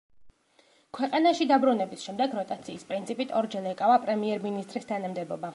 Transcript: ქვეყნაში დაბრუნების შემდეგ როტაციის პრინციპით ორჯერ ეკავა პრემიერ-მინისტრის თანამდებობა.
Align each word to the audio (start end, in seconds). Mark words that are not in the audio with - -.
ქვეყნაში 0.97 1.47
დაბრუნების 1.51 2.07
შემდეგ 2.09 2.35
როტაციის 2.39 2.89
პრინციპით 2.93 3.37
ორჯერ 3.43 3.71
ეკავა 3.77 4.03
პრემიერ-მინისტრის 4.07 4.93
თანამდებობა. 4.95 5.49